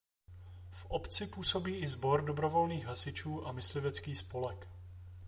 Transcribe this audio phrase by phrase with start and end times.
[0.71, 4.69] V obci působí i Sbor dobrovolných hasičů a myslivecký spolek.